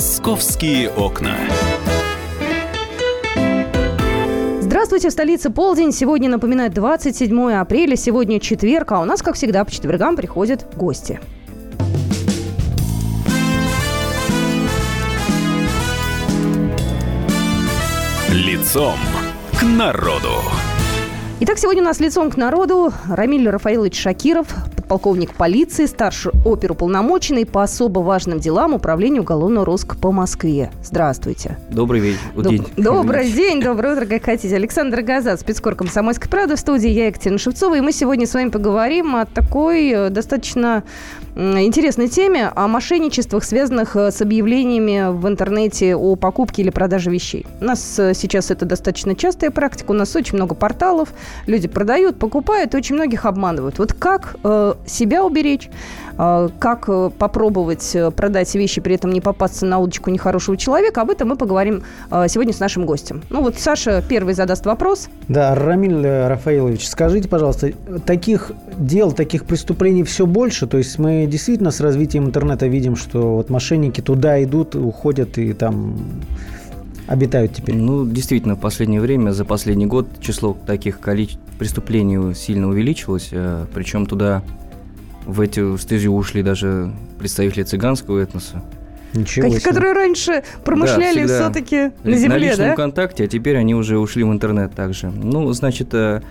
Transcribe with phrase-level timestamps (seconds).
[0.00, 1.36] Московские окна.
[4.60, 5.92] Здравствуйте, в столице полдень.
[5.92, 11.20] Сегодня, напоминает 27 апреля, сегодня четверг, а у нас, как всегда, по четвергам приходят гости.
[18.30, 18.96] Лицом
[19.52, 20.30] к народу.
[21.40, 24.46] Итак, сегодня у нас лицом к народу Рамиль Рафаилович Шакиров,
[24.90, 30.72] подполковник полиции, старший оперуполномоченный по особо важным делам Управления уголовного розыска по Москве.
[30.82, 31.58] Здравствуйте.
[31.70, 32.18] Добрый вечер.
[32.34, 32.66] Доб- день.
[32.76, 34.56] Добрый день, доброе утро, как хотите.
[34.56, 38.48] Александр Газат, спецкор «Комсомольской правды» в студии, я Екатерина Шевцова, и мы сегодня с вами
[38.48, 40.82] поговорим о такой э, достаточно
[41.36, 47.46] интересной теме, о мошенничествах, связанных э, с объявлениями в интернете о покупке или продаже вещей.
[47.60, 51.10] У нас э, сейчас это достаточно частая практика, у нас очень много порталов,
[51.46, 53.78] люди продают, покупают, и очень многих обманывают.
[53.78, 55.68] Вот как э, себя уберечь,
[56.18, 61.02] э, как э, попробовать э, продать вещи, при этом не попасться на удочку нехорошего человека,
[61.02, 63.22] об этом мы поговорим э, сегодня с нашим гостем.
[63.30, 65.08] Ну вот Саша первый задаст вопрос.
[65.28, 67.72] Да, Рамиль Рафаилович, скажите, пожалуйста,
[68.04, 70.66] таких дел, таких преступлений все больше?
[70.66, 75.52] То есть мы действительно с развитием интернета видим, что вот мошенники туда идут, уходят и
[75.52, 75.96] там
[77.10, 77.74] обитают теперь?
[77.74, 83.66] Ну, действительно, в последнее время, за последний год число таких количеств преступлений сильно увеличилось, э,
[83.74, 84.42] причем туда
[85.30, 88.62] в эти стезю ушли даже представители цыганского этноса.
[89.14, 89.60] Ничего себе.
[89.60, 92.76] Которые раньше промышляли да, все-таки на земле, на личном да?
[92.76, 95.10] контакте, а теперь они уже ушли в интернет также.
[95.10, 96.22] Ну, значит, э,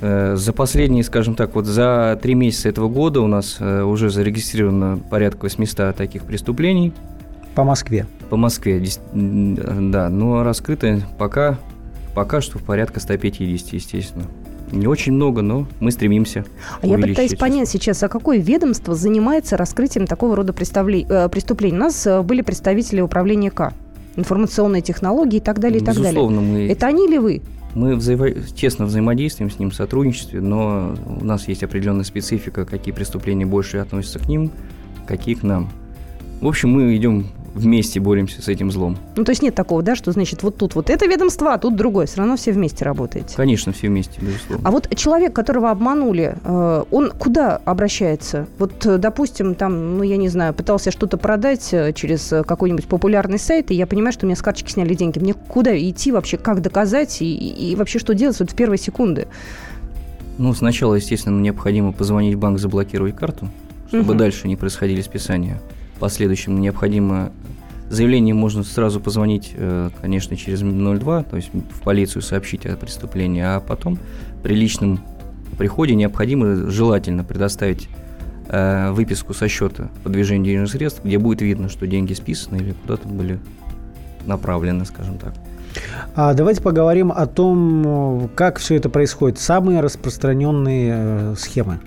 [0.00, 4.10] э, за последние, скажем так, вот за три месяца этого года у нас э, уже
[4.10, 6.92] зарегистрировано порядка 800 таких преступлений.
[7.54, 8.06] По Москве?
[8.30, 8.80] По Москве,
[9.12, 10.08] да.
[10.10, 11.58] Но раскрыто пока,
[12.14, 14.26] пока что в порядка 150, естественно.
[14.72, 16.44] Не очень много, но мы стремимся.
[16.82, 21.76] А я пытаюсь понять сейчас, а какое ведомство занимается раскрытием такого рода э, преступлений?
[21.76, 23.72] У нас э, были представители управления К,
[24.16, 26.66] информационные технологии и так далее, и так Безусловно, далее.
[26.66, 26.72] Мы...
[26.72, 27.42] Это они ли вы?
[27.74, 28.30] Мы взаимо...
[28.30, 33.78] тесно взаимодействуем с ним в сотрудничестве, но у нас есть определенная специфика, какие преступления больше
[33.78, 34.50] относятся к ним,
[35.06, 35.70] какие к нам.
[36.40, 38.96] В общем, мы идем вместе боремся с этим злом.
[39.16, 41.76] Ну, то есть нет такого, да, что значит вот тут вот это ведомство, а тут
[41.76, 42.06] другое.
[42.06, 43.34] Все равно все вместе работаете.
[43.36, 44.68] Конечно, все вместе, безусловно.
[44.68, 48.46] А вот человек, которого обманули, э, он куда обращается?
[48.58, 53.38] Вот, э, допустим, там, ну, я не знаю, пытался что-то продать э, через какой-нибудь популярный
[53.38, 55.18] сайт, и я понимаю, что у меня с карточки сняли деньги.
[55.18, 59.26] Мне куда идти вообще, как доказать и, и вообще что делать вот в первые секунды?
[60.38, 63.48] Ну, сначала, естественно, необходимо позвонить в банк, заблокировать карту,
[63.88, 64.18] чтобы угу.
[64.18, 65.60] дальше не происходили списания
[65.98, 67.32] последующем необходимо
[67.90, 73.42] заявление можно сразу позвонить, э, конечно, через 02, то есть в полицию сообщить о преступлении,
[73.42, 73.98] а потом
[74.42, 75.00] при личном
[75.56, 77.88] приходе необходимо желательно предоставить
[78.48, 82.72] э, выписку со счета по движению денежных средств, где будет видно, что деньги списаны или
[82.72, 83.38] куда-то были
[84.26, 85.34] направлены, скажем так.
[86.14, 89.38] А давайте поговорим о том, как все это происходит.
[89.38, 91.80] Самые распространенные э, схемы.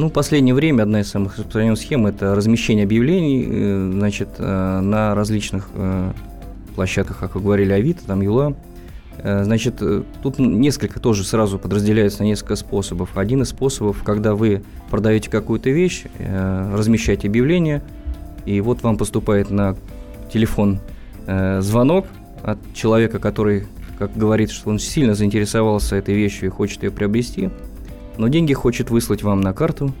[0.00, 4.80] Ну, в последнее время одна из самых распространенных схем– это размещение объявлений э, значит, э,
[4.80, 6.12] на различных э,
[6.74, 8.54] площадках, как вы говорили, Авито, там Юла.
[9.22, 9.82] Значит,
[10.22, 13.18] тут несколько тоже сразу подразделяется на несколько способов.
[13.18, 17.82] Один из способов, когда вы продаете какую-то вещь, размещаете объявление,
[18.46, 19.76] и вот вам поступает на
[20.32, 20.80] телефон
[21.26, 22.06] звонок
[22.42, 23.66] от человека, который,
[23.98, 27.50] как говорит, что он сильно заинтересовался этой вещью и хочет ее приобрести–
[28.18, 29.92] но деньги хочет выслать вам на карту.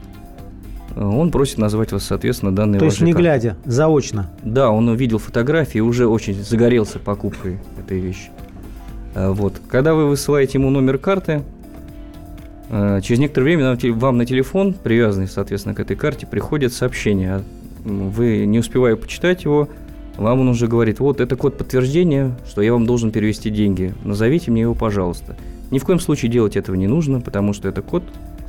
[0.96, 3.22] Он просит назвать вас, соответственно, данные То есть не карты.
[3.22, 4.30] глядя, заочно?
[4.42, 8.30] Да, он увидел фотографии и уже очень загорелся покупкой этой вещи.
[9.14, 9.60] А, вот.
[9.68, 11.42] Когда вы высылаете ему номер карты,
[12.70, 17.36] а, через некоторое время вам на телефон, привязанный, соответственно, к этой карте, приходит сообщение.
[17.36, 17.42] А,
[17.84, 19.68] вы, не успевая почитать его,
[20.16, 23.94] вам он уже говорит, вот это код подтверждения, что я вам должен перевести деньги.
[24.04, 25.36] Назовите мне его, пожалуйста.
[25.70, 28.02] Ни в коем случае делать этого не нужно, потому что это код,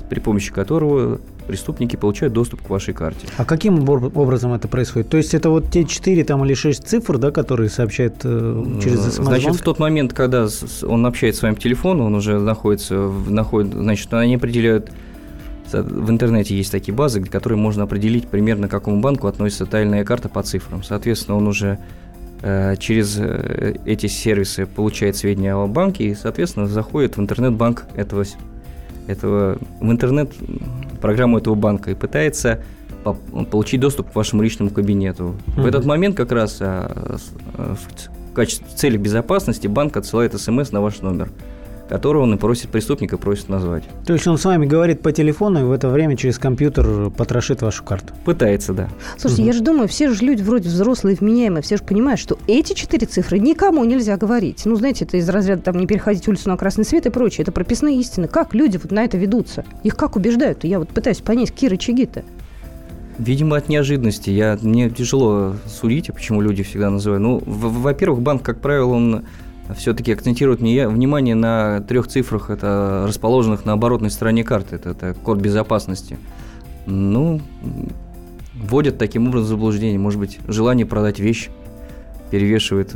[0.09, 3.28] при помощи которого преступники получают доступ к вашей карте.
[3.38, 5.10] А каким образом это происходит?
[5.10, 9.16] То есть это вот те 4 там, или 6 цифр, да, которые сообщают э, через
[9.16, 10.48] смс Значит, в тот момент, когда
[10.84, 12.95] он общается с вами по телефону, он уже находится,
[13.28, 14.92] находит, значит, они определяют
[15.72, 20.28] в интернете есть такие базы, которые можно определить примерно к какому банку относится тайная карта
[20.28, 20.84] по цифрам.
[20.84, 21.80] Соответственно, он уже
[22.11, 22.11] Э,
[22.80, 28.26] через э, эти сервисы получает сведения о банке и, соответственно, заходит в интернет-банк этого,
[29.08, 32.64] этого в интернет-программу этого банка и пытается
[33.50, 35.36] получить доступ к вашему личному кабинету.
[35.48, 35.62] Mm-hmm.
[35.62, 37.18] В этот момент как раз а,
[37.58, 41.30] в качестве цели безопасности банк отсылает смс на ваш номер,
[41.92, 43.84] которого он и просит преступника просит назвать.
[44.06, 47.62] То есть он с вами говорит по телефону и в это время через компьютер потрошит
[47.62, 48.14] вашу карту?
[48.24, 48.88] Пытается, да.
[49.18, 49.48] Слушайте, угу.
[49.48, 53.08] я же думаю, все же люди вроде взрослые, вменяемые, все же понимают, что эти четыре
[53.08, 54.62] цифры никому нельзя говорить.
[54.64, 57.44] Ну, знаете, это из разряда там не переходить улицу на красный свет и прочее.
[57.44, 58.30] Это прописные истины.
[58.30, 59.66] Как люди вот на это ведутся?
[59.84, 60.64] Их как убеждают?
[60.64, 62.24] Я вот пытаюсь понять, какие рычаги-то.
[63.18, 64.30] Видимо, от неожиданности.
[64.30, 67.22] Я, мне тяжело судить, а почему люди всегда называют.
[67.22, 69.26] Ну, во-первых, банк, как правило, он
[69.75, 75.40] все-таки акцентирует внимание на трех цифрах, это расположенных на оборотной стороне карты, это, это код
[75.40, 76.18] безопасности.
[76.86, 77.42] Ну,
[78.54, 80.00] вводят таким образом заблуждение.
[80.00, 81.50] Может быть, желание продать вещь
[82.31, 82.96] перевешивает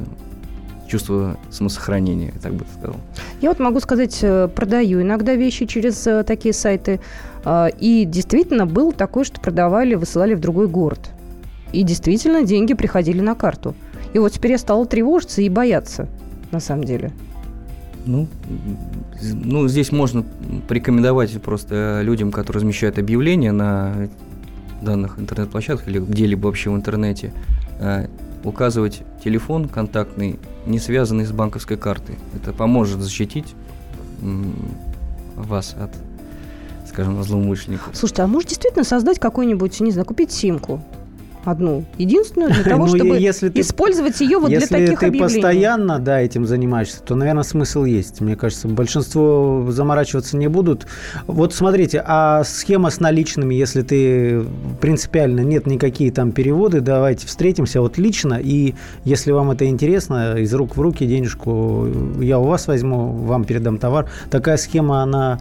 [0.88, 2.98] чувство самосохранения, так бы сказал.
[3.42, 7.00] Я вот могу сказать, э, продаю иногда вещи через э, такие сайты.
[7.44, 11.00] А, и действительно был такое, что продавали, высылали в другой город.
[11.74, 13.76] И действительно деньги приходили на карту.
[14.14, 16.08] И вот теперь я стала тревожиться и бояться
[16.56, 17.12] на самом деле?
[18.06, 18.28] Ну,
[19.22, 20.24] ну, здесь можно
[20.68, 24.10] порекомендовать просто людям, которые размещают объявления на
[24.81, 27.34] данных интернет-площадках или где-либо вообще в интернете,
[27.80, 28.07] э,
[28.44, 32.16] указывать телефон контактный, не связанный с банковской картой.
[32.36, 33.56] Это поможет защитить
[35.36, 35.92] вас от
[36.88, 37.90] скажем, злоумышленников.
[37.94, 40.81] Слушайте, а может действительно создать какой-нибудь, не знаю, купить симку?
[41.46, 45.20] Одну, единственную, для того, ну, чтобы если ты, использовать ее вот для таких объявлений.
[45.20, 48.22] Если ты постоянно да, этим занимаешься, то, наверное, смысл есть.
[48.22, 50.88] Мне кажется, большинство заморачиваться не будут.
[51.28, 54.44] Вот смотрите, а схема с наличными, если ты
[54.82, 60.54] принципиально нет никакие там переводы, давайте встретимся вот лично, и если вам это интересно, из
[60.54, 61.88] рук в руки денежку
[62.20, 64.10] я у вас возьму, вам передам товар.
[64.30, 65.40] Такая схема, она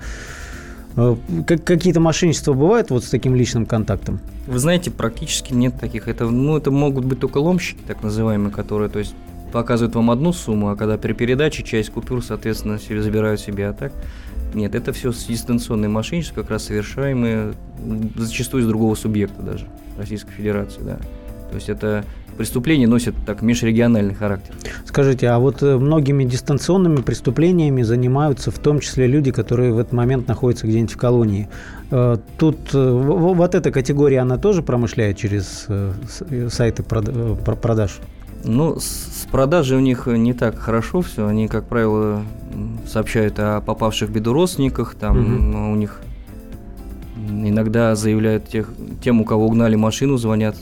[0.96, 4.20] Э, какие-то мошенничества бывают вот с таким личным контактом?
[4.46, 6.08] Вы знаете, практически нет таких.
[6.08, 9.14] Это, ну, это могут быть только ломщики, так называемые, которые, то есть,
[9.52, 13.72] показывают вам одну сумму, а когда при передаче часть купюр, соответственно, себе забирают себе, а
[13.72, 13.92] так
[14.52, 17.54] нет, это все дистанционные мошенничества, как раз совершаемые
[18.16, 19.66] зачастую из другого субъекта даже,
[19.98, 20.98] Российской Федерации, да.
[21.50, 24.54] То есть это преступления носят так межрегиональный характер.
[24.84, 29.92] Скажите, а вот э, многими дистанционными преступлениями занимаются в том числе люди, которые в этот
[29.92, 31.48] момент находятся где-нибудь в колонии.
[31.90, 35.66] Э, тут э, вот эта категория, она тоже промышляет через
[36.50, 38.00] сайты продаж?
[38.44, 41.26] Ну, с продажей у них не так хорошо все.
[41.26, 42.22] Они, как правило,
[42.86, 44.94] сообщают о попавших в беду родственниках.
[44.94, 45.72] Там угу.
[45.72, 46.00] у них
[47.16, 48.70] иногда заявляют тех,
[49.02, 50.56] тем, у кого угнали машину, звонят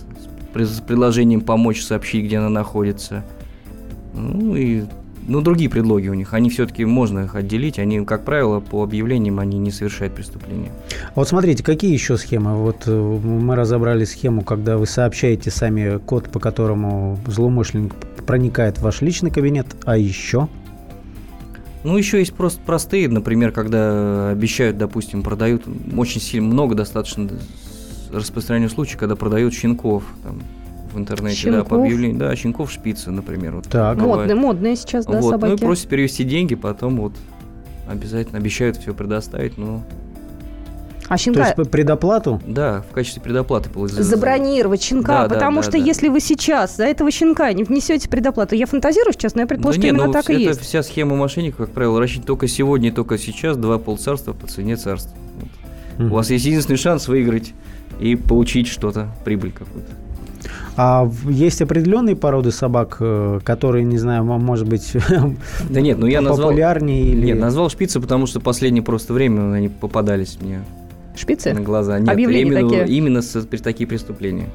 [0.54, 3.24] с предложением помочь сообщить, где она находится.
[4.14, 4.84] Ну и
[5.26, 6.34] ну, другие предлоги у них.
[6.34, 7.78] Они все-таки можно их отделить.
[7.78, 10.72] Они, как правило, по объявлениям они не совершают преступления.
[11.14, 12.56] Вот смотрите, какие еще схемы?
[12.56, 17.94] Вот э, мы разобрали схему, когда вы сообщаете сами код, по которому злоумышленник
[18.26, 20.48] проникает в ваш личный кабинет, а еще?
[21.84, 25.64] Ну, еще есть просто простые, например, когда обещают, допустим, продают
[25.96, 27.28] очень сильно много достаточно
[28.12, 30.42] распространенный случай, когда продают щенков там,
[30.92, 31.62] в интернете, щенков?
[31.64, 32.18] да, по объявлению.
[32.18, 33.56] Да, щенков шпицы, например.
[33.56, 33.98] Вот, так.
[33.98, 35.50] Модные, модные сейчас, да, вот, собаки.
[35.50, 37.12] Ну и просят перевести деньги, потом вот
[37.88, 39.82] обязательно обещают все предоставить, но
[41.12, 41.52] а щенка...
[41.52, 42.40] То есть предоплату?
[42.46, 44.02] Да, в качестве предоплаты получается.
[44.02, 48.08] Забронировать щенка, да, потому да, что да, если вы сейчас за этого щенка не внесете
[48.08, 50.60] предоплату, я фантазирую сейчас, но я предположу, да что нет, именно ну, так и есть.
[50.62, 54.76] вся схема мошенников, как правило, рассчитана только сегодня и только сейчас, два полцарства по цене
[54.76, 55.14] царства.
[55.38, 55.48] Вот.
[56.10, 57.52] У вас есть единственный шанс выиграть
[58.00, 59.92] и получить что-то, прибыль какую-то.
[60.76, 64.92] А есть определенные породы собак, э, которые, не знаю, может быть,
[65.68, 67.26] да нет, ну я назвал, популярнее или...
[67.26, 70.62] Нет, назвал шпицы, потому что последнее просто время они попадались мне
[71.14, 71.52] Шпицы?
[71.52, 71.98] на глаза.
[71.98, 72.96] Нет, Объявления именно, такие?
[72.96, 74.48] именно с, при такие преступления.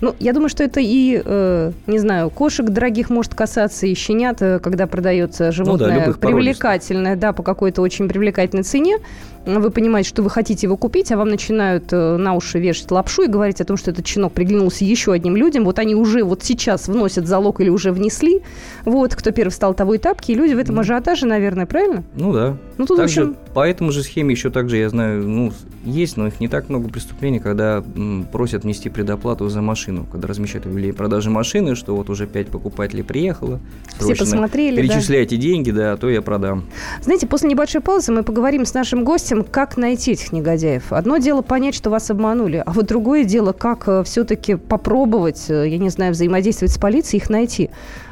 [0.00, 4.40] Ну, я думаю, что это и, э, не знаю, кошек дорогих может касаться, и щенят,
[4.40, 8.98] э, когда продается животное ну да, привлекательное, да, по какой-то очень привлекательной цене
[9.44, 13.22] вы понимаете, что вы хотите его купить, а вам начинают э, на уши вешать лапшу
[13.22, 15.64] и говорить о том, что этот щенок приглянулся еще одним людям.
[15.64, 18.42] Вот они уже вот сейчас вносят залог или уже внесли.
[18.84, 20.32] Вот, кто первый встал, того и тапки.
[20.32, 22.04] И люди в этом ажиотаже, наверное, правильно?
[22.14, 22.56] Ну да.
[22.76, 23.36] Ну, тут также, общем...
[23.54, 25.52] По этому же схеме еще также, я знаю, ну,
[25.84, 30.28] есть, но их не так много преступлений, когда м, просят внести предоплату за машину, когда
[30.28, 33.60] размещают объявление продажи машины, что вот уже пять покупателей приехало.
[33.98, 35.42] Все посмотрели, Перечисляйте да.
[35.42, 36.64] деньги, да, а то я продам.
[37.02, 40.92] Знаете, после небольшой паузы мы поговорим с нашим гостем этим, как найти этих негодяев.
[40.92, 45.68] Одно дело понять, что вас обманули, а вот другое дело, как э, все-таки попробовать, э,
[45.68, 47.70] я не знаю, взаимодействовать с полицией, их найти.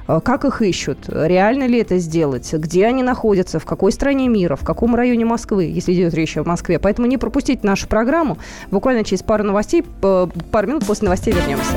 [0.08, 1.08] Э, как их ищут?
[1.08, 2.52] Реально ли это сделать?
[2.52, 3.58] Где они находятся?
[3.58, 4.56] В какой стране мира?
[4.56, 6.78] В каком районе Москвы, если идет речь о Москве?
[6.78, 8.38] Поэтому не пропустите нашу программу.
[8.70, 11.72] Буквально через пару новостей, пару минут после новостей вернемся.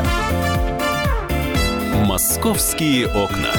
[2.05, 3.58] «Московские окна».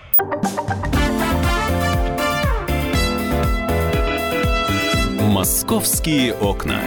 [5.41, 6.79] Московские окна.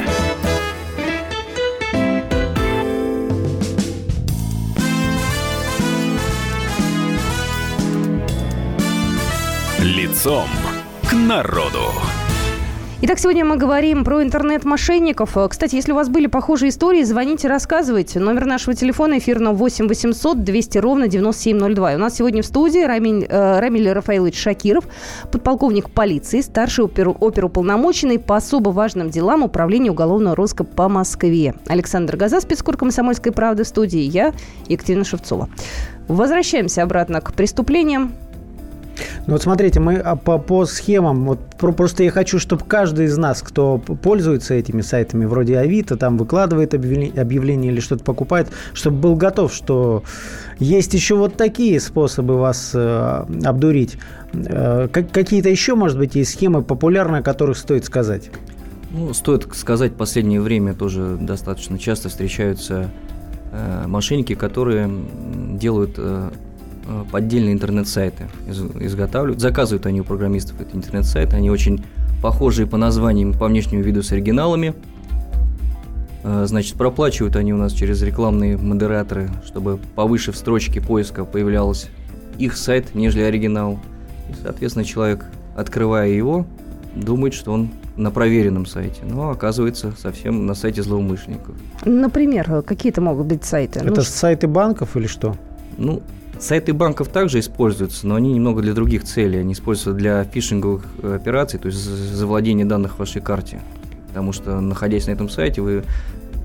[9.81, 10.47] Лицом
[11.03, 11.81] к народу.
[13.07, 15.37] Итак, сегодня мы говорим про интернет-мошенников.
[15.37, 18.19] Э, Кстати, если у вас были похожие истории, звоните, рассказывайте.
[18.19, 21.93] Номер нашего телефона эфирного 8 800 200 ровно 9702.
[21.93, 24.85] И у нас сегодня в студии Рамиль, э, Рамиль Рафаилович Шакиров,
[25.31, 31.55] подполковник полиции, старший опер, оперуполномоченный по особо важным делам Управления уголовного розыска по Москве.
[31.67, 34.01] Александр Газа, спецкор «Комсомольской правды» в студии.
[34.01, 34.33] Я,
[34.67, 35.51] Екатерина Шевцова.
[36.09, 38.15] Возвращаемся обратно к преступлениям.
[39.27, 43.07] Ну вот смотрите, мы а, по, по схемам, вот про- просто я хочу, чтобы каждый
[43.07, 48.49] из нас, кто пользуется этими сайтами, вроде Авито, там выкладывает объявление, объявление или что-то покупает,
[48.73, 50.03] чтобы был готов, что
[50.59, 53.99] есть еще вот такие способы вас э, обдурить.
[54.33, 58.31] Э, как- какие-то еще, может быть, есть схемы популярные, о которых стоит сказать?
[58.91, 62.91] Ну, стоит сказать, в последнее время тоже достаточно часто встречаются
[63.51, 64.89] э, мошенники, которые
[65.59, 66.31] делают э,
[67.11, 71.85] поддельные интернет-сайты, из- изготавливают, заказывают они у программистов эти интернет-сайты, они очень
[72.23, 74.75] похожие по названиям, по внешнему виду с оригиналами.
[76.23, 81.89] Э, Значит, проплачивают они у нас через рекламные модераторы, чтобы повыше в строчке поиска появлялся
[82.39, 83.79] их сайт, нежели оригинал.
[84.31, 85.27] И, соответственно, человек,
[85.57, 86.47] открывая его,
[86.97, 91.55] думает, что он на проверенном сайте, но оказывается совсем на сайте злоумышленников.
[91.85, 93.81] Например, э, какие-то могут быть сайты?
[93.85, 95.37] Ну, Это ш- сайты банков или что?
[95.77, 96.03] Ну,
[96.39, 99.41] сайты банков также используются, но они немного для других целей.
[99.41, 103.61] Они используются для фишинговых э, операций, то есть за- завладения данных в вашей карте.
[104.09, 105.85] Потому что, находясь на этом сайте, вы,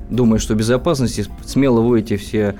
[0.09, 2.55] думая, что безопасности, смело вводите все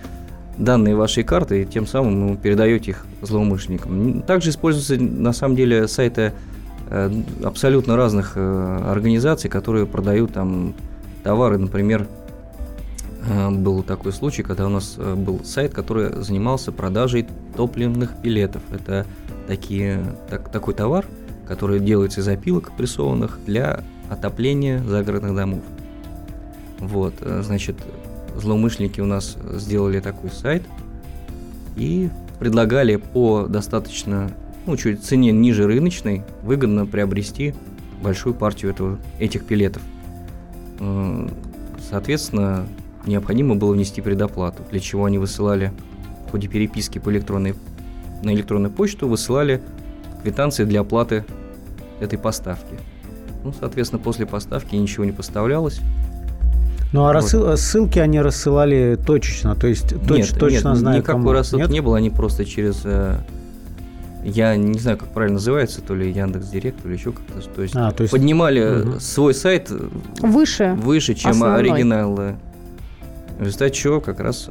[0.57, 4.21] данные вашей карты и тем самым ну, передаете их злоумышленникам.
[4.21, 6.33] Также используются, на самом деле, сайты
[6.89, 7.11] э,
[7.43, 10.73] абсолютно разных э, организаций, которые продают там
[11.23, 12.07] товары, например,
[13.51, 18.61] Был такой случай, когда у нас э, был сайт, который занимался продажей топливных билетов.
[18.71, 19.05] Это
[19.47, 21.05] такие, так, такой товар,
[21.45, 25.61] который делается из опилок прессованных для отопления загородных домов.
[26.79, 27.75] Вот, э, значит,
[28.37, 30.63] злоумышленники у нас сделали такой сайт
[31.75, 32.09] и
[32.39, 34.31] предлагали по достаточно,
[34.65, 37.53] ну, чуть цене ниже рыночной, выгодно приобрести
[38.01, 39.81] большую партию этого, этих билетов.
[40.79, 41.27] Э,
[41.89, 42.67] Соответственно,
[43.09, 45.71] необходимо было внести предоплату, для чего они высылали
[46.27, 47.55] в ходе переписки по электронной,
[48.23, 49.61] на электронную почту, высылали
[50.23, 51.25] квитанции для оплаты
[51.99, 52.75] этой поставки.
[53.43, 55.79] Ну, соответственно, после поставки ничего не поставлялось.
[56.91, 57.15] Ну, а Вот.
[57.17, 61.31] рассыл- ссылки они рассылали точечно, то есть точ- нет, точно нет, знают, никакой кому.
[61.33, 61.71] рассылки Нет?
[61.71, 62.81] не было, они просто через...
[62.83, 63.17] э,
[64.25, 67.41] я не знаю, как правильно называется, то ли Яндекс Директ, то ли еще как-то.
[67.55, 68.99] То есть, А, то есть поднимали э, Мгм.
[68.99, 69.87] свой сайт э,
[70.21, 70.75] Выше.
[70.81, 71.59] выше, чем Основной.
[71.59, 72.19] оригинал.
[73.39, 74.49] В результате чего как раз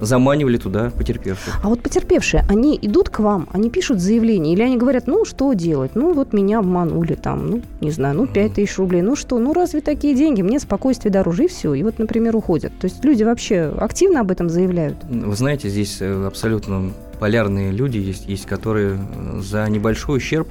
[0.00, 1.60] заманивали туда потерпевших.
[1.62, 5.52] А вот потерпевшие, они идут к вам, они пишут заявление, или они говорят, ну, что
[5.52, 5.92] делать?
[5.94, 9.38] Ну, вот меня обманули там, ну, не знаю, ну, 5 тысяч рублей, ну, что?
[9.38, 10.42] Ну, разве такие деньги?
[10.42, 11.74] Мне спокойствие дороже, и все.
[11.74, 12.72] И вот, например, уходят.
[12.80, 14.96] То есть люди вообще активно об этом заявляют?
[15.08, 20.48] Вы знаете, здесь э, абсолютно полярные люди есть, есть которые э, за небольшой ущерб,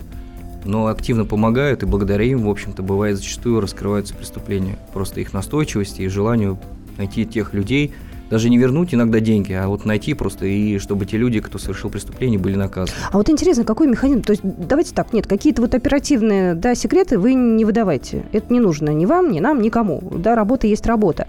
[0.65, 4.77] но активно помогают, и благодаря им, в общем-то, бывает зачастую раскрываются преступления.
[4.93, 6.57] Просто их настойчивости и желанию
[6.97, 7.93] найти тех людей,
[8.29, 11.91] даже не вернуть иногда деньги, а вот найти просто, и чтобы те люди, кто совершил
[11.91, 12.97] преступление, были наказаны.
[13.11, 14.23] А вот интересно, какой механизм?
[14.23, 18.23] То есть давайте так, нет, какие-то вот оперативные, да, секреты вы не выдавайте.
[18.31, 20.01] Это не нужно ни вам, ни нам, никому.
[20.15, 21.27] Да, работа есть работа.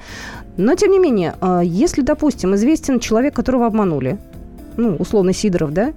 [0.57, 4.19] Но, тем не менее, а, если, допустим, известен человек, которого обманули,
[4.77, 5.93] ну, условно, Сидоров, да,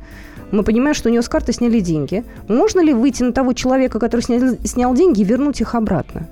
[0.52, 2.24] мы понимаем, что у него с карты сняли деньги.
[2.48, 6.28] Можно ли выйти на того человека, который снял, снял деньги, и вернуть их обратно?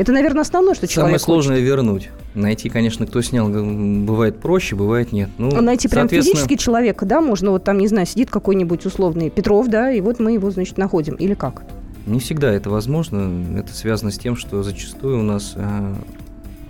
[0.00, 2.08] Это, наверное, основное, что Самое человек сложное вернуть.
[2.34, 5.28] Найти, конечно, кто снял, бывает проще, бывает нет.
[5.36, 8.86] Ну, А Найти прям соответственно, физически человека, да, можно вот там, не знаю, сидит какой-нибудь
[8.86, 11.16] условный Петров, да, и вот мы его, значит, находим.
[11.16, 11.64] Или как?
[12.06, 13.58] Не всегда это возможно.
[13.58, 15.94] Это связано с тем, что зачастую у нас э,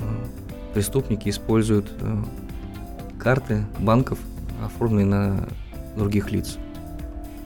[0.01, 0.03] э,
[0.75, 2.17] преступники используют э,
[3.21, 4.19] карты банков,
[4.65, 5.49] оформленные на
[5.95, 6.59] других лиц.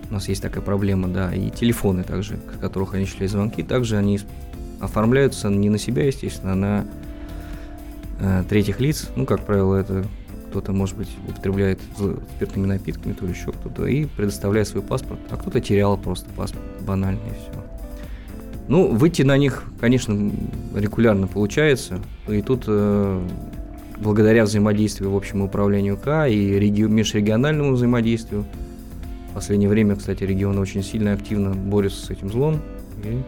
[0.08, 1.34] У нас есть такая проблема, да.
[1.34, 4.18] И телефоны также, с которых они шли звонки, также они
[4.80, 6.86] оформляются не на себя, естественно, а на
[8.20, 9.10] э, третьих лиц.
[9.16, 10.04] Ну, как правило, это
[10.50, 11.80] кто-то, может быть, употребляет
[12.36, 17.18] спиртными напитками, то еще кто-то, и предоставляет свой паспорт, а кто-то терял просто паспорт, банально
[17.18, 17.64] и все.
[18.68, 20.30] Ну, выйти на них, конечно,
[20.74, 23.28] регулярно получается, и тут э,
[23.98, 28.44] благодаря взаимодействию в общем управлению К и реги- межрегиональному взаимодействию,
[29.30, 32.60] в последнее время, кстати, регионы очень сильно активно борются с этим злом,
[33.02, 33.20] и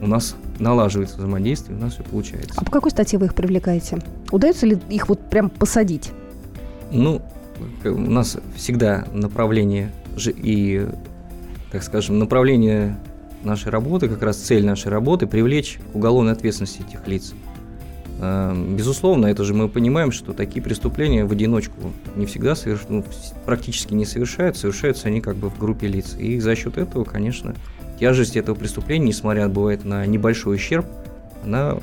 [0.00, 2.54] у нас налаживается взаимодействие, у нас все получается.
[2.56, 3.98] А по какой статье вы их привлекаете?
[4.30, 6.12] Удается ли их вот прям посадить?
[6.90, 7.22] Ну,
[7.84, 9.92] у нас всегда направление
[10.26, 10.86] и,
[11.72, 12.96] так скажем, направление
[13.42, 17.34] нашей работы, как раз цель нашей работы, привлечь к уголовной ответственности этих лиц.
[18.18, 22.82] Эм, безусловно, это же мы понимаем, что такие преступления в одиночку не всегда соверш...
[22.88, 23.04] ну,
[23.44, 26.16] практически не совершаются, совершаются они как бы в группе лиц.
[26.18, 27.54] И за счет этого, конечно,
[27.98, 30.86] тяжесть этого преступления, несмотря бывает на небольшой ущерб,
[31.44, 31.76] она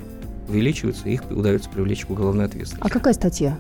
[0.48, 2.86] увеличивается, их удается привлечь к уголовной ответственности.
[2.86, 3.58] А какая статья?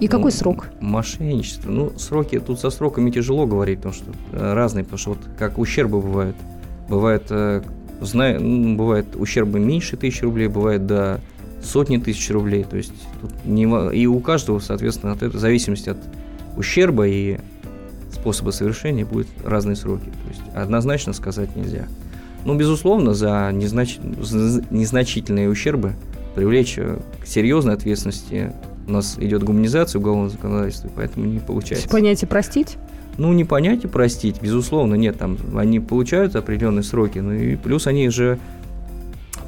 [0.00, 0.68] И какой Ну, срок?
[0.80, 1.70] Мошенничество.
[1.70, 6.00] Ну, сроки, тут со сроками тяжело говорить, потому что разные, потому что вот как ущербы
[6.00, 6.36] бывают.
[6.88, 7.62] Бывает, э,
[8.00, 11.20] зна- ну, бывает ущербы меньше тысячи рублей, бывает до
[11.62, 12.64] сотни тысяч рублей.
[12.64, 13.62] То есть тут не,
[13.96, 15.98] и у каждого, соответственно, от этой в зависимости от
[16.56, 17.38] ущерба и
[18.14, 20.04] способа совершения будут разные сроки.
[20.06, 21.86] То есть однозначно сказать нельзя.
[22.44, 25.92] Но, безусловно, за незнач- за незначительные ущербы
[26.34, 28.52] привлечь э, к серьезной ответственности
[28.86, 31.88] у нас идет гуманизация уголовного законодательства, поэтому не получается.
[31.88, 32.76] Понятие простить?
[33.16, 37.86] Ну, не понять и простить, безусловно, нет, там они получают определенные сроки, ну и плюс
[37.86, 38.38] они же,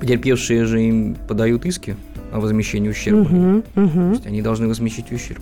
[0.00, 1.96] потерпевшие же им подают иски
[2.32, 3.20] о возмещении ущерба.
[3.22, 5.40] Мгм, То мгм, есть они должны возмещить ущерб.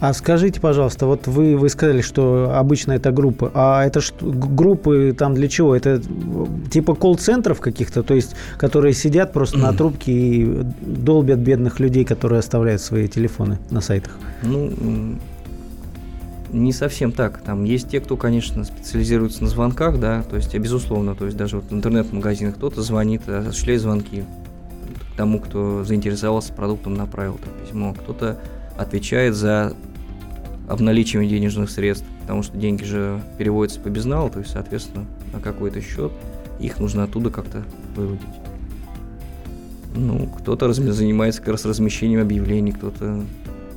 [0.00, 3.50] А скажите, пожалуйста, вот вы, вы сказали, что обычно это группы.
[3.54, 5.74] А это что, группы там для чего?
[5.74, 11.80] Это э, типа колл-центров каких-то, то есть, которые сидят просто на трубке и долбят бедных
[11.80, 14.12] людей, которые оставляют свои телефоны на сайтах?
[14.42, 15.18] Ну,
[16.52, 17.38] не совсем так.
[17.42, 21.36] Там есть те, кто, конечно, специализируется на звонках, да, то есть, а, безусловно, то есть
[21.36, 24.24] даже вот в интернет-магазинах кто-то звонит, а, осуществляет звонки
[25.12, 27.94] к тому, кто заинтересовался продуктом, направил там письмо.
[27.94, 28.38] Кто-то
[28.78, 29.74] отвечает за
[30.68, 35.80] обналичивание денежных средств, потому что деньги же переводятся по безналу, то есть, соответственно, на какой-то
[35.80, 36.12] счет,
[36.58, 37.62] их нужно оттуда как-то
[37.94, 38.22] выводить.
[39.94, 43.22] Ну, кто-то разм- занимается как раз размещением объявлений, кто-то...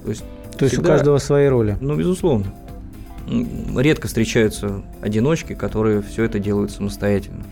[0.03, 0.23] То есть
[0.57, 1.77] То есть у Всегда- каждого свои роли.
[1.79, 2.47] ну, безусловно.
[3.77, 7.43] Редко встречаются одиночки, которые все это делают самостоятельно.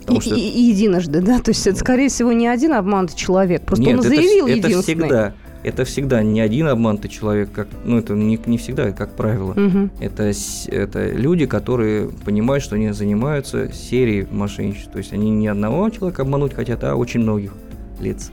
[0.00, 1.38] Потому И, что и- и единожды, да?
[1.40, 3.62] То есть это, скорее всего, не один обманутый человек.
[3.62, 4.82] Просто Нет, он это, заявил это единственный.
[4.82, 9.54] всегда, это всегда не один обманутый человек, как, ну это не, не всегда, как правило.
[9.54, 9.90] Мгм.
[10.00, 10.32] Это,
[10.66, 14.92] это люди, которые понимают, что они занимаются серией мошенничества.
[14.92, 17.52] То есть они не одного человека обмануть хотят, а очень многих
[18.00, 18.30] лиц.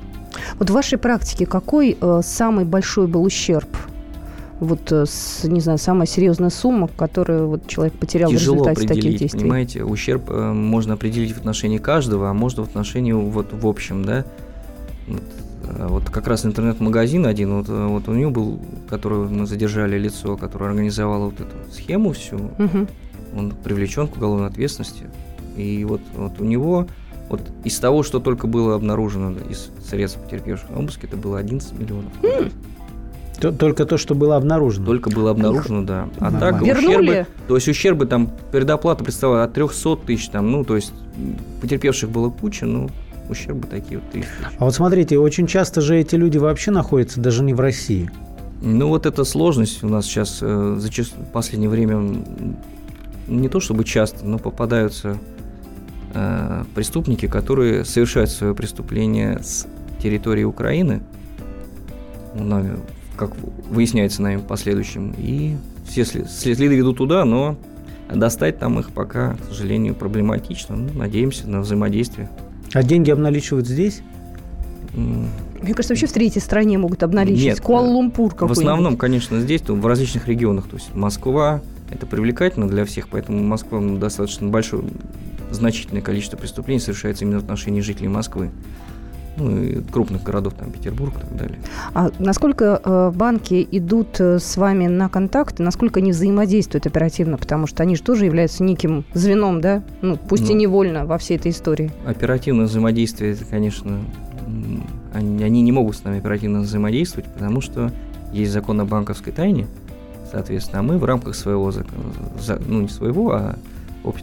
[0.57, 3.69] Вот в вашей практике какой э, самый большой был ущерб?
[4.59, 8.87] Вот, э, с, не знаю, самая серьезная сумма, которую вот человек потерял в Тяжело результате
[8.87, 9.39] таких действий.
[9.39, 14.03] понимаете, ущерб э, можно определить в отношении каждого, а можно в отношении вот в общем,
[14.03, 14.25] да.
[15.07, 15.23] Вот,
[15.87, 20.35] вот как раз интернет-магазин один, вот, э, вот у него был, которого мы задержали лицо,
[20.37, 22.87] которое организовало вот эту схему всю, Мгм.
[23.37, 25.05] он привлечен к уголовной ответственности.
[25.55, 26.87] И вот, вот у него,
[27.29, 31.73] вот из того, что только было обнаружено из средств потерпевших на обыске, это было 11
[31.77, 32.11] миллионов.
[33.39, 34.85] Т- Только то, что было обнаружено.
[34.85, 36.09] Только было обнаружено, да.
[36.19, 36.39] А Нормально.
[36.39, 37.09] так Вернули?
[37.11, 40.91] ущербы, то есть ущербы там, предоплата представляла от 300 тысяч, там, ну, то есть
[41.61, 42.89] потерпевших было куча, ну,
[43.29, 44.55] ущербы такие вот 300 тысяч.
[44.57, 48.09] А вот смотрите, очень часто же эти люди вообще находятся даже не в России.
[48.61, 52.23] Ну, вот эта сложность у нас сейчас э, зачастую в последнее время
[53.27, 55.17] не то чтобы часто, но попадаются
[56.13, 59.65] э, преступники, которые совершают свое преступление с
[60.01, 61.01] территории Украины,
[62.35, 62.79] ну, нами,
[63.15, 63.31] как
[63.69, 65.55] выясняется нами в последующем, и
[65.87, 67.55] все след- следы ведут туда, но
[68.13, 70.75] достать там их пока, к сожалению, проблематично.
[70.75, 72.29] Ну, надеемся на взаимодействие.
[72.73, 74.01] А деньги обналичивают здесь?
[74.93, 77.43] Мне кажется, вообще в третьей стране могут обналичить.
[77.43, 78.57] Нет, Куала-Лумпур В какой-нибудь.
[78.57, 80.67] основном, конечно, здесь, то в различных регионах.
[80.67, 84.83] То есть Москва это привлекательно для всех, поэтому Москва ну, достаточно большое,
[85.51, 88.51] значительное количество преступлений совершается именно в отношении жителей Москвы.
[89.39, 91.59] Ну и крупных городов, там Петербург и так далее.
[91.93, 97.65] А насколько э, банки идут э, с вами на контакт, насколько они взаимодействуют оперативно, потому
[97.67, 99.81] что они же тоже являются неким звеном, да?
[100.01, 100.59] Ну, пусть и Ну.
[100.59, 101.91] невольно во всей этой истории.
[102.05, 103.99] Оперативное взаимодействие, это, конечно,
[105.13, 107.91] они, они не могут с нами оперативно взаимодействовать, потому что
[108.33, 109.67] есть закон о банковской тайне,
[110.31, 110.79] соответственно.
[110.79, 111.71] А мы в рамках своего,
[112.67, 113.55] ну не своего, а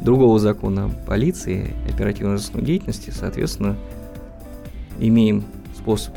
[0.00, 3.76] другого закона полиции, оперативно-розыскной деятельности, соответственно,
[4.98, 5.44] имеем
[5.76, 6.14] способ,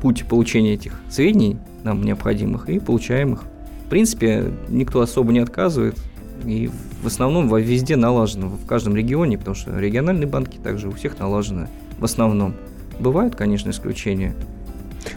[0.00, 3.42] путь получения этих сведений, нам необходимых, и получаем их.
[3.86, 5.96] В принципе, никто особо не отказывает,
[6.44, 6.70] и
[7.02, 11.68] в основном везде налажено, в каждом регионе, потому что региональные банки также у всех налажены
[11.98, 12.54] в основном.
[12.98, 14.34] Бывают, конечно, исключения.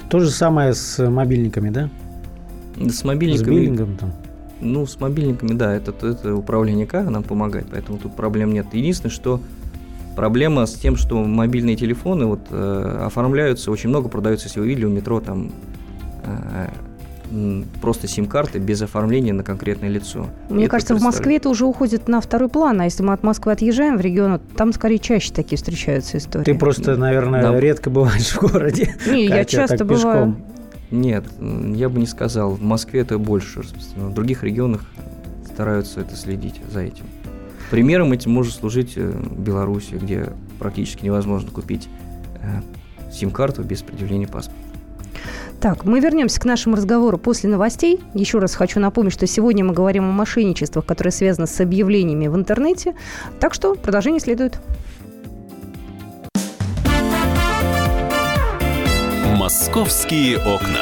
[0.10, 1.90] То же самое с мобильниками, да?
[2.78, 3.46] С мобильниками.
[3.46, 4.14] С биллингом там.
[4.62, 8.68] Ну, с мобильниками, да, это, это управление К нам помогает, поэтому тут проблем нет.
[8.74, 9.42] Единственное, что
[10.16, 14.86] проблема с тем, что мобильные телефоны вот э, оформляются, очень много продаются, если вы видели,
[14.86, 15.52] у метро там
[16.24, 16.68] э,
[17.82, 20.28] просто сим-карты без оформления на конкретное лицо.
[20.50, 23.52] Мне кажется, в Москве это уже уходит на второй план, а если мы от Москвы
[23.52, 26.46] отъезжаем в регион, там скорее чаще такие встречаются истории.
[26.46, 27.60] Ты просто, наверное, да.
[27.60, 28.96] редко бываешь в городе.
[29.08, 30.34] Не, я часто бываю.
[30.34, 30.56] Пешком.
[30.92, 31.26] Нет,
[31.74, 32.52] я бы не сказал.
[32.52, 34.10] В Москве это больше распространено.
[34.10, 34.82] В других регионах
[35.52, 37.06] стараются это следить за этим.
[37.72, 41.88] Примером этим может служить э, Беларусь, где практически невозможно купить
[42.42, 44.60] э, сим-карту без предъявления паспорта.
[45.62, 48.00] Так, мы вернемся к нашему разговору после новостей.
[48.14, 52.36] Еще раз хочу напомнить, что сегодня мы говорим о мошенничествах, которые связаны с объявлениями в
[52.36, 52.94] интернете.
[53.40, 54.60] Так что продолжение следует.
[59.36, 60.82] Московские окна.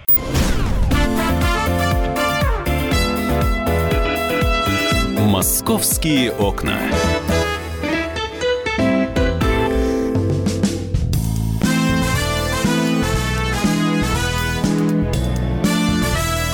[5.41, 6.77] Московские окна.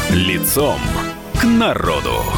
[0.10, 0.80] Лицом
[1.38, 2.37] к народу.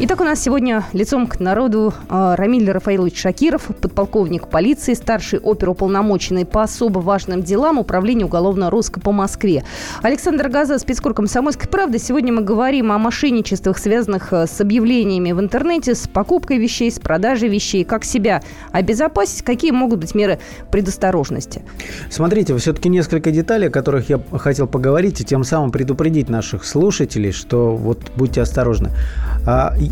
[0.00, 6.46] Итак, у нас сегодня лицом к народу а, Рамиль Рафаилович Шакиров, подполковник полиции, старший оперуполномоченный
[6.46, 9.64] по особо важным делам Управления уголовного розыска по Москве.
[10.00, 11.98] Александр Газа, спецкор «Комсомольской правды».
[11.98, 17.00] Сегодня мы говорим о мошенничествах, связанных а, с объявлениями в интернете, с покупкой вещей, с
[17.00, 17.82] продажей вещей.
[17.82, 19.42] Как себя обезопасить?
[19.42, 20.38] Какие могут быть меры
[20.70, 21.62] предосторожности?
[22.08, 27.32] Смотрите, все-таки несколько деталей, о которых я хотел поговорить, и тем самым предупредить наших слушателей,
[27.32, 28.90] что вот будьте осторожны.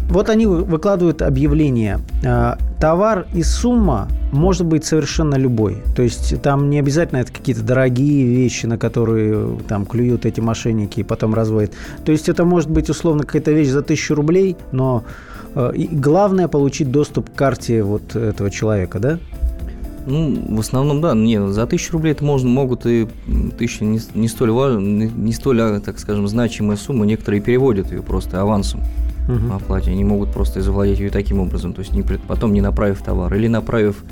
[0.08, 2.00] Вот они выкладывают объявление.
[2.24, 5.82] А, товар и сумма может быть совершенно любой.
[5.94, 11.00] То есть там не обязательно это какие-то дорогие вещи, на которые там клюют эти мошенники
[11.00, 11.72] и потом разводят.
[12.04, 15.04] То есть это может быть условно какая-то вещь за тысячу рублей, но
[15.54, 19.18] э, главное получить доступ к карте вот этого человека, да?
[20.06, 21.14] Ну, в основном, да.
[21.14, 23.08] Не, за тысячу рублей это можно, могут и
[23.58, 27.06] тысячи не, не столь важные, не столь, а, так скажем, значимая сумма.
[27.06, 28.82] Некоторые переводят ее просто авансом
[29.28, 29.54] угу.
[29.54, 29.90] оплате.
[29.90, 33.48] Они могут просто завладеть ее таким образом, то есть не, потом не направив товар или
[33.48, 34.02] направив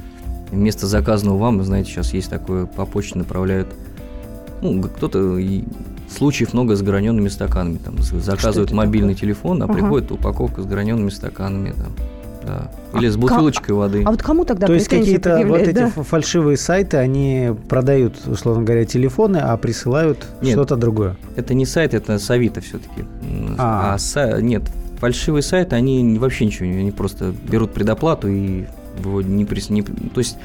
[0.51, 3.69] вместо заказанного вам, знаете, сейчас есть такое, по почте направляют,
[4.63, 5.39] ну, кто-то,
[6.11, 9.29] случаев много с граненными стаканами, там, заказывают мобильный такое?
[9.29, 9.75] телефон, а ага.
[9.75, 11.93] приходит упаковка с граненными стаканами, там,
[12.47, 12.71] да.
[12.99, 14.03] Или а с бутылочкой воды.
[14.05, 15.89] А вот кому тогда То есть какие-то вот эти да?
[15.89, 21.17] фальшивые сайты, они продают, условно говоря, телефоны, а присылают что-то другое?
[21.37, 23.05] Это не сайт, это Савита все-таки.
[23.59, 24.41] А, а са...
[24.41, 24.63] нет,
[25.05, 28.65] фальшивые сайты, они вообще ничего не, они просто берут предоплату и
[29.05, 30.39] не, не, то есть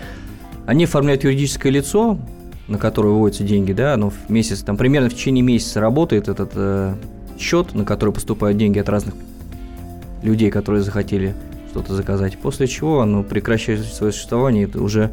[0.65, 2.19] они оформляют юридическое лицо,
[2.67, 6.52] на которое выводятся деньги, да, но в месяц, там примерно в течение месяца работает этот
[6.56, 6.93] э,
[7.39, 9.15] счет, на который поступают деньги от разных
[10.24, 11.36] людей, которые захотели
[11.69, 12.38] что-то заказать.
[12.38, 15.10] После чего оно прекращает свое существование, это уже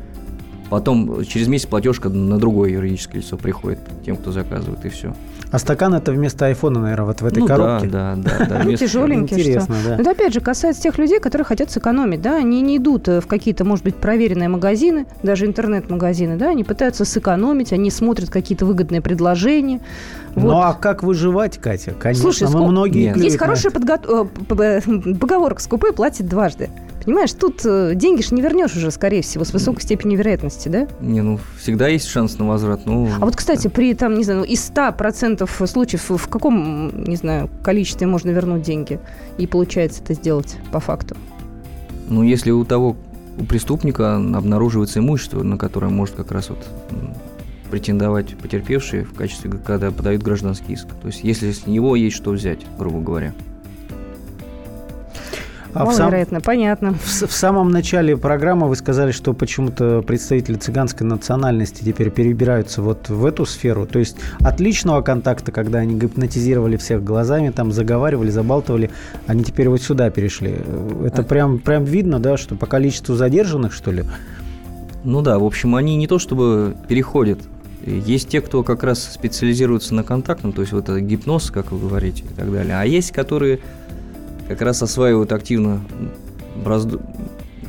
[0.68, 5.14] потом через месяц платежка на другое юридическое лицо приходит тем, кто заказывает, и все.
[5.50, 7.86] А стакан это вместо айфона, наверное, вот в этой ну, коробке.
[7.88, 8.46] Да, да, да.
[8.48, 9.88] да ну, тяжеленький, Интересно, что.
[9.90, 9.94] да.
[9.96, 13.20] Но это опять же касается тех людей, которые хотят сэкономить, да, они не идут э,
[13.20, 18.66] в какие-то, может быть, проверенные магазины, даже интернет-магазины, да, они пытаются сэкономить, они смотрят какие-то
[18.66, 19.80] выгодные предложения.
[20.34, 21.94] Ну а как выживать, Катя?
[21.98, 23.94] Конечно, Слушай, мы многие Есть хорошая подго...
[23.94, 24.80] Э,
[25.20, 26.70] поговорка «скупой платит дважды».
[27.06, 30.88] Понимаешь, тут э, деньги же не вернешь уже, скорее всего, с высокой степенью вероятности, да?
[31.00, 32.84] Не, ну, всегда есть шанс на возврат.
[32.84, 37.14] Ну, а вот, кстати, при, там, не знаю, ну, из 100% случаев в каком, не
[37.14, 38.98] знаю, количестве можно вернуть деньги?
[39.38, 41.16] И получается это сделать по факту?
[42.08, 42.96] Ну, если у того,
[43.38, 46.58] у преступника обнаруживается имущество, на которое может как раз вот
[47.70, 50.88] претендовать потерпевшие в качестве, когда подают гражданский иск.
[51.00, 53.32] То есть, если с него есть что взять, грубо говоря.
[55.84, 56.42] Маловероятно, сам...
[56.42, 56.94] понятно.
[56.94, 63.08] В, в самом начале программы вы сказали, что почему-то представители цыганской национальности теперь перебираются вот
[63.08, 63.86] в эту сферу.
[63.86, 68.90] То есть от личного контакта, когда они гипнотизировали всех глазами, там заговаривали, забалтывали,
[69.26, 70.56] они теперь вот сюда перешли.
[71.04, 71.24] Это а...
[71.24, 74.04] прям, прям видно, да, что по количеству задержанных, что ли?
[75.04, 77.40] Ну да, в общем, они не то чтобы переходят
[77.86, 81.78] есть те, кто как раз специализируется на контактном, то есть вот это гипноз, как вы
[81.78, 82.78] говорите, и так далее.
[82.78, 83.60] А есть, которые
[84.48, 85.80] как раз осваивают активно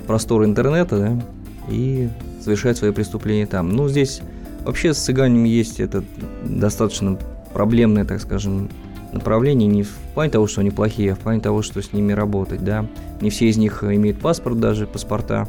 [0.05, 1.25] простор интернета, да,
[1.69, 2.09] и
[2.41, 3.69] совершают свои преступления там.
[3.69, 4.21] Ну, здесь
[4.63, 6.03] вообще с цыганами есть это
[6.43, 7.17] достаточно
[7.53, 8.69] проблемное, так скажем,
[9.11, 12.13] направление не в плане того, что они плохие, а в плане того, что с ними
[12.13, 12.85] работать, да.
[13.21, 15.47] Не все из них имеют паспорт даже, паспорта.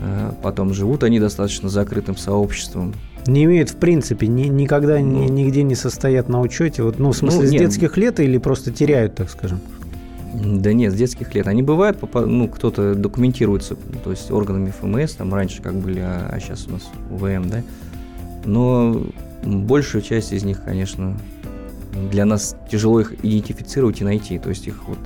[0.00, 2.94] Э, потом живут они достаточно закрытым сообществом.
[3.26, 6.82] Не имеют, в принципе, ни, никогда ну, ни, нигде не состоят на учете.
[6.82, 9.60] Вот, ну, в смысле, ну, с нет, детских лет или просто теряют, так скажем?
[10.32, 11.46] Да нет, с детских лет.
[11.48, 16.40] Они бывают, ну, кто-то документируется, то есть органами ФМС, там раньше как были, а, а
[16.40, 17.62] сейчас у нас УВМ, да.
[18.44, 19.02] Но
[19.42, 21.16] большую часть из них, конечно,
[22.10, 24.38] для нас тяжело их идентифицировать и найти.
[24.38, 24.98] То есть их вот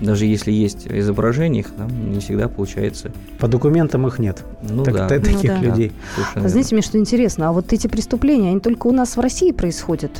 [0.00, 3.12] даже если есть изображение, их нам не всегда получается.
[3.38, 4.44] По документам их нет.
[4.62, 5.08] Ну так, да.
[5.08, 5.60] Таких ну, да.
[5.60, 5.92] людей.
[6.34, 6.48] Да.
[6.48, 10.10] Знаете, мне что интересно, а вот эти преступления, они только у нас в России происходят?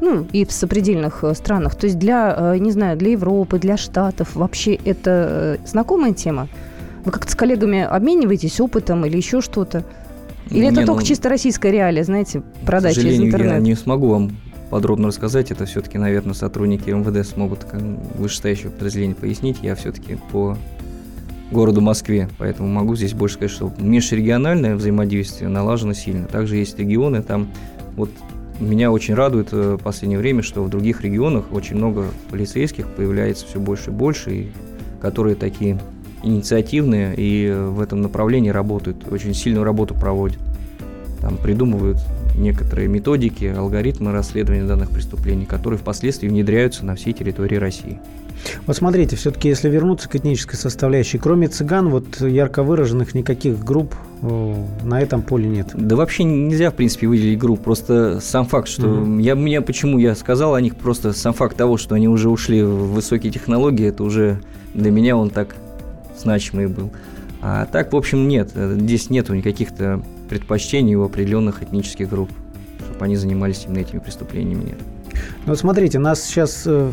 [0.00, 1.74] Ну, и в сопредельных э, странах.
[1.74, 6.48] То есть для, э, не знаю, для Европы, для Штатов вообще это э, знакомая тема?
[7.04, 9.84] Вы как-то с коллегами обмениваетесь опытом или еще что-то?
[10.50, 13.52] Или не, это ну, только чисто российская реалия, знаете, продать через интернет?
[13.52, 14.36] я не смогу вам
[14.70, 15.50] подробно рассказать.
[15.50, 17.66] Это все-таки, наверное, сотрудники МВД смогут
[18.16, 19.58] вышестоящего подразделения пояснить.
[19.62, 20.56] Я все-таки по
[21.50, 26.26] городу Москве, поэтому могу здесь больше сказать, что межрегиональное взаимодействие налажено сильно.
[26.26, 27.48] Также есть регионы, там
[27.94, 28.10] вот
[28.60, 33.46] меня очень радует э, в последнее время, что в других регионах очень много полицейских появляется
[33.46, 34.48] все больше и больше, и
[35.00, 35.80] которые такие
[36.22, 40.38] инициативные и в этом направлении работают, очень сильную работу проводят.
[41.20, 41.98] Там придумывают
[42.36, 47.98] некоторые методики, алгоритмы расследования данных преступлений, которые впоследствии внедряются на всей территории России.
[48.66, 53.94] Вот смотрите, все-таки если вернуться к этнической составляющей, кроме цыган, вот ярко выраженных никаких групп
[54.20, 55.68] на этом поле нет.
[55.74, 57.62] Да вообще нельзя, в принципе, выделить групп.
[57.62, 59.18] Просто сам факт, что угу.
[59.18, 62.62] я меня почему я сказал о них, просто сам факт того, что они уже ушли
[62.62, 64.40] в высокие технологии, это уже
[64.74, 65.56] для меня он так
[66.18, 66.92] значимый был.
[67.42, 68.50] А так, в общем, нет.
[68.54, 72.30] Здесь нету никаких-то предпочтений у определенных этнических групп,
[72.84, 74.64] чтобы они занимались именно этими преступлениями.
[74.64, 74.78] Нет.
[75.46, 76.90] Ну, вот смотрите, нас сейчас э,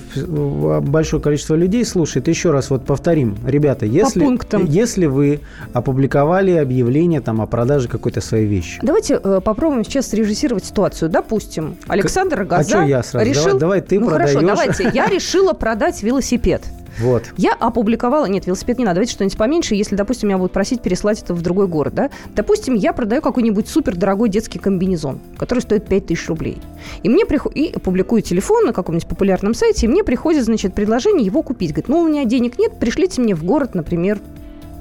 [0.82, 2.28] большое количество людей слушает.
[2.28, 3.38] Еще раз вот повторим.
[3.46, 4.28] Ребята, если,
[4.69, 5.41] если вы
[5.74, 8.80] опубликовали объявление там, о продаже какой-то своей вещи.
[8.82, 11.10] Давайте э, попробуем сейчас срежиссировать ситуацию.
[11.10, 13.28] Допустим, Александр Газа а я сразу?
[13.28, 13.43] решил...
[13.43, 14.32] Давай, давай ты ну, продаешь.
[14.32, 14.91] хорошо, давайте.
[14.93, 16.63] Я решила продать велосипед.
[16.99, 17.34] Вот.
[17.38, 21.21] Я опубликовала, нет, велосипед не надо, давайте что-нибудь поменьше, если, допустим, меня будут просить переслать
[21.21, 22.10] это в другой город, да.
[22.36, 26.62] Допустим, я продаю какой-нибудь супер дорогой детский комбинезон, который стоит 5000 рублей.
[27.01, 27.53] И мне приход...
[27.56, 31.71] и публикую телефон на каком-нибудь популярном сайте, и мне приходит, значит, предложение его купить.
[31.71, 34.19] Говорит, ну, у меня денег нет, пришлите мне в город, например,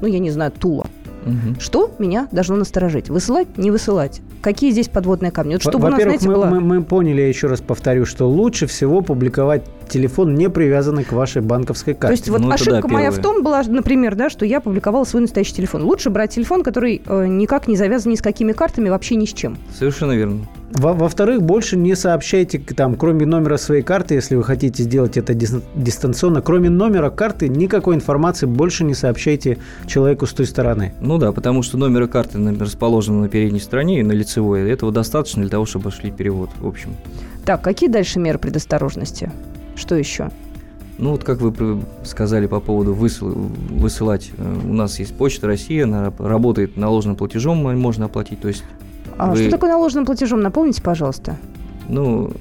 [0.01, 0.87] ну, я не знаю, Тула.
[1.25, 1.61] Угу.
[1.61, 3.09] Что меня должно насторожить?
[3.09, 4.21] Высылать, не высылать?
[4.41, 5.55] Какие здесь подводные камни?
[5.55, 6.47] Вот чтобы у нас, знаете, мы, была...
[6.51, 11.13] мы, мы поняли, я еще раз повторю, что лучше всего публиковать телефон, не привязанный к
[11.13, 12.17] вашей банковской карте.
[12.17, 15.23] То есть вот ну, ошибка моя в том была, например, да, что я публиковала свой
[15.23, 15.83] настоящий телефон.
[15.85, 19.33] Лучше брать телефон, который э, никак не завязан ни с какими картами, вообще ни с
[19.33, 19.59] чем.
[19.79, 20.47] Совершенно верно.
[20.75, 26.41] Во-вторых, больше не сообщайте, там, кроме номера своей карты, если вы хотите сделать это дистанционно,
[26.41, 30.95] кроме номера карты, никакой информации больше не сообщайте человеку с той стороны.
[31.01, 34.71] Ну да, потому что номер карты расположен на передней стороне и на лицевой.
[34.71, 36.97] Этого достаточно для того, чтобы шли перевод, в общем.
[37.45, 39.31] Так, какие дальше меры предосторожности?
[39.77, 40.31] Что еще?
[40.99, 43.29] Ну, вот как вы сказали по поводу высыл,
[43.71, 44.31] высылать.
[44.39, 48.41] Э, у нас есть Почта России, она работает наложенным платежом, можно оплатить.
[48.41, 48.63] То есть
[49.19, 49.37] а вы...
[49.37, 50.41] что такое наложенным платежом?
[50.41, 51.37] Напомните, пожалуйста.
[51.89, 52.33] Ну,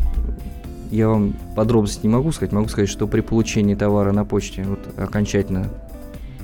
[0.92, 2.52] я вам подробности не могу сказать.
[2.52, 5.68] Могу сказать, что при получении товара на почте вот, окончательно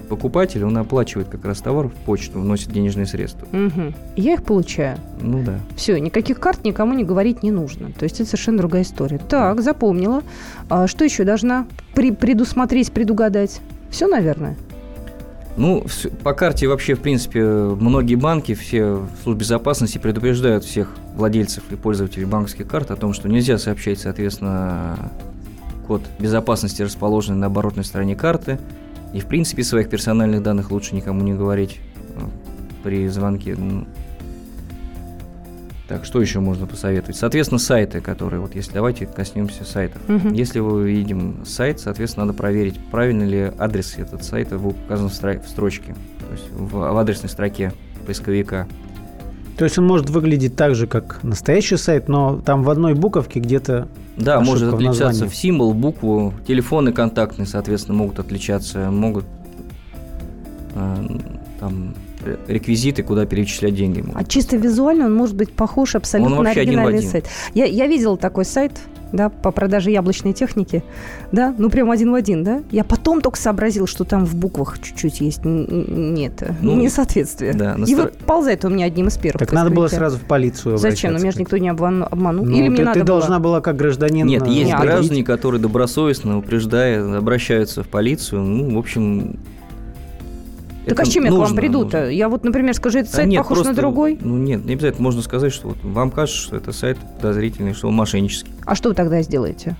[0.08, 3.46] покупатель, он оплачивает как раз товар в почту, вносит денежные средства.
[3.52, 3.94] Угу.
[4.16, 4.98] Я их получаю.
[5.22, 5.60] Ну да.
[5.76, 7.92] Все, никаких карт никому не говорить не нужно.
[7.92, 9.18] То есть это совершенно другая история.
[9.18, 10.24] Так, запомнила.
[10.70, 13.62] А что еще должна при предусмотреть, предугадать?
[13.90, 14.56] Все, наверное.
[15.58, 15.84] Ну,
[16.24, 22.26] по карте вообще, в принципе, многие банки, все службы безопасности предупреждают всех владельцев и пользователей
[22.26, 25.12] банковских карт о том, что нельзя сообщать, соответственно,
[25.88, 28.60] код безопасности, расположенный на оборотной стороне карты.
[29.14, 31.80] И, в принципе, своих персональных данных лучше никому не говорить
[32.16, 32.20] э,
[32.84, 33.58] при звонке.
[35.88, 37.16] Так, что еще можно посоветовать?
[37.16, 40.02] Соответственно, сайты, которые, вот если давайте коснемся сайтов.
[40.10, 40.34] Мгм.
[40.34, 45.14] Если вы видим сайт, соответственно, надо проверить, правильно ли адрес этот сайта в- указан в,
[45.14, 47.72] стро- в строчке, то есть в, в адресной строке
[48.06, 48.68] поисковика.
[49.58, 53.40] То есть он может выглядеть так же, как настоящий сайт, но там в одной буковке
[53.40, 55.32] где-то Да, может в отличаться названии.
[55.32, 59.24] в символ, букву, телефоны контактные, соответственно, могут отличаться, могут
[60.76, 61.06] э,
[61.60, 61.94] там
[62.24, 64.04] ре- реквизиты, куда перечислять деньги.
[64.14, 67.12] А чисто визуально он может быть похож абсолютно Он на вообще один в оригинальный один.
[67.12, 67.26] сайт.
[67.54, 68.74] Я, я видела такой сайт,
[69.14, 70.84] да, по продаже яблочной техники,
[71.32, 72.62] да, ну прям один в один, да.
[72.72, 77.54] Я потом только сообразил, что там в буквах чуть-чуть есть нет, Ну, несоответствие.
[77.54, 79.40] да, на И вот ползает у меня одним из первых.
[79.40, 81.14] Так надо было сразу в полицию Зачем?
[81.14, 82.44] Ну, меня же никто не обману- обманул.
[82.46, 83.20] Ну, Или мне ты, надо ты было?
[83.20, 84.28] должна была как гражданин...
[84.28, 88.42] Нет, э, есть Нет, граждане, которые добросовестно, упреждая, обращаются в полицию.
[88.42, 89.38] Ну, в общем...
[90.90, 91.98] Так а с чем я к вам нужно, приду-то?
[92.00, 92.12] нужно.
[92.12, 94.18] Я вот, например, скажу, этот Да сайт нет, похож на просто, другой.
[94.22, 97.88] Ну нет, не обязательно можно сказать, что вот вам кажется, что это сайт подозрительный, что
[97.90, 98.52] он мошеннический.
[98.66, 99.76] А что вы тогда сделаете?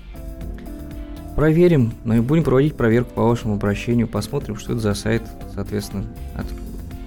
[1.36, 5.22] Проверим, ну и будем проводить проверку по вашему обращению, посмотрим, что это за сайт,
[5.54, 6.04] соответственно.
[6.34, 6.46] от-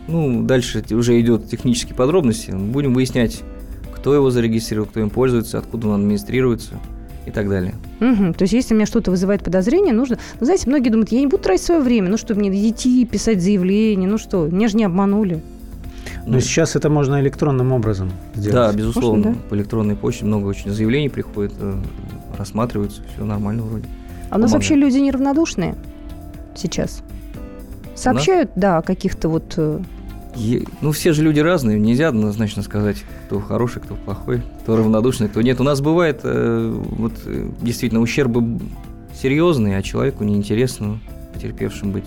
[0.07, 3.41] Ну, дальше уже идет технические подробности, будем выяснять,
[3.93, 6.79] кто его зарегистрировал, кто им пользуется, откуда он администрируется
[7.25, 7.75] и так далее.
[7.99, 8.34] Мгм.
[8.34, 10.17] То есть, если у меня что-то вызывает подозрение, нужно...
[10.39, 13.41] Ну, знаете, многие думают, я не буду тратить свое время, ну что, мне идти, писать
[13.41, 15.41] заявление, ну что, меня же не обманули.
[16.25, 18.53] Но сейчас это можно электронным образом сделать.
[18.53, 19.49] Да, безусловно, Можно, да?
[19.49, 21.75] по электронной почте много очень заявлений приходит, э,
[22.38, 23.86] рассматриваются, все нормально вроде.
[24.29, 24.53] А у нас Помогает.
[24.53, 25.75] вообще люди неравнодушные
[26.55, 27.01] сейчас.
[27.95, 29.57] Сообщают, да, о каких-то вот...
[30.82, 35.41] Ну, все же люди разные, нельзя однозначно сказать, кто хороший, кто плохой, кто равнодушный, кто
[35.41, 35.60] нет.
[35.60, 38.60] У нас бывает э, вот э, действительно ущербы
[39.13, 41.00] серьезные, а человеку неинтересно
[41.34, 42.06] потерпевшим быть.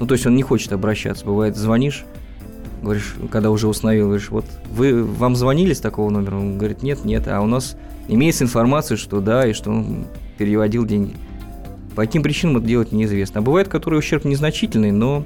[0.00, 1.24] Ну, то есть он не хочет обращаться.
[1.24, 2.04] Бывает, звонишь,
[2.82, 6.36] говоришь, когда уже установил, говоришь, вот вы, вам звонили с такого номера?
[6.36, 7.76] Он говорит, нет, нет, а у нас
[8.08, 11.14] имеется информация, что да, и что он переводил деньги.
[11.94, 13.40] По каким причинам это делать неизвестно.
[13.40, 15.24] А бывает, которые ущерб незначительный, но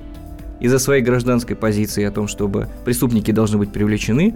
[0.61, 4.35] из-за своей гражданской позиции о том, чтобы преступники должны быть привлечены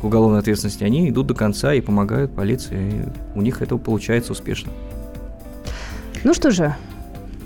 [0.00, 3.04] к уголовной ответственности, они идут до конца и помогают полиции.
[3.34, 4.72] И у них это получается успешно.
[6.24, 6.76] Ну что же,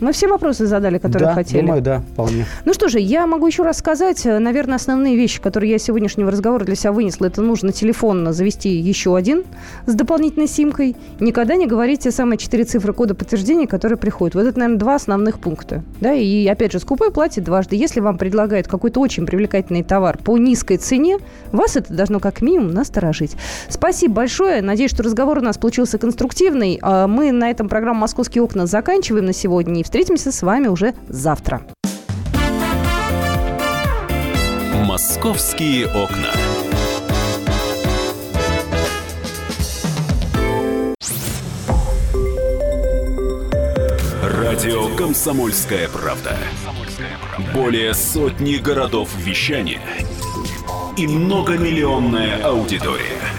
[0.01, 1.61] мы все вопросы задали, которые да, хотели.
[1.61, 2.47] думаю, да, вполне.
[2.65, 6.31] Ну что же, я могу еще раз сказать, э, наверное, основные вещи, которые я сегодняшнего
[6.31, 9.45] разговора для себя вынесла, это нужно телефон завести еще один
[9.87, 10.97] с дополнительной симкой.
[11.21, 14.35] Никогда не говорите самые четыре цифры кода подтверждения, которые приходят.
[14.35, 15.83] Вот это, наверное, два основных пункта.
[16.01, 17.77] Да, и опять же, скупой платит дважды.
[17.77, 21.19] Если вам предлагают какой-то очень привлекательный товар по низкой цене,
[21.53, 23.37] вас это должно как минимум насторожить.
[23.69, 24.63] Спасибо большое.
[24.63, 26.79] Надеюсь, что разговор у нас получился конструктивный.
[26.83, 31.65] А Мы на этом программу «Московские окна» заканчиваем на сегодня встретимся с вами уже завтра.
[34.85, 36.33] Московские окна.
[44.25, 46.37] Радио Комсомольская правда".
[47.55, 49.81] Более сотни городов вещания
[50.97, 53.36] и многомиллионная аудитория.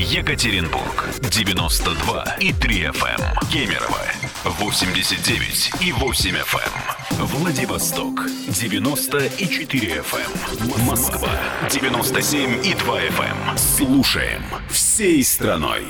[0.00, 3.50] Екатеринбург 92 и 3 FM.
[3.52, 4.00] Кемерово
[4.44, 7.24] 89 и 8 FM.
[7.26, 10.84] Владивосток 90 и 4 FM.
[10.86, 11.28] Москва
[11.70, 13.58] 97 и 2 FM.
[13.58, 15.84] Слушаем всей страной.